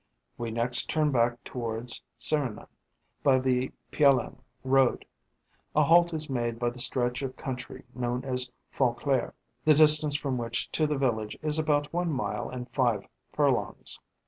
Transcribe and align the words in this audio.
We 0.35 0.49
next 0.49 0.89
turn 0.89 1.11
back 1.11 1.43
towards 1.43 2.01
Serignan, 2.17 2.65
by 3.21 3.37
the 3.37 3.71
Piolenc 3.91 4.39
Road. 4.63 5.05
A 5.75 5.83
halt 5.83 6.11
is 6.11 6.27
made 6.27 6.57
by 6.57 6.71
the 6.71 6.79
stretch 6.79 7.21
of 7.21 7.35
country 7.37 7.83
known 7.93 8.25
as 8.25 8.49
Font 8.71 8.97
Claire, 8.97 9.35
the 9.63 9.75
distance 9.75 10.17
from 10.17 10.39
which 10.39 10.71
to 10.71 10.87
the 10.87 10.97
village 10.97 11.37
is 11.43 11.59
about 11.59 11.93
one 11.93 12.11
mile 12.11 12.49
and 12.49 12.67
five 12.71 13.05
furlongs. 13.31 13.99